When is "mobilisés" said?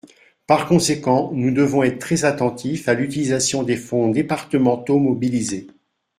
4.97-5.67